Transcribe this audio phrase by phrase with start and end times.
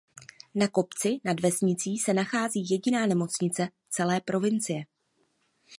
[0.61, 4.85] Na kopci nad vesnicí se nachází jediná nemocnice celé provincie.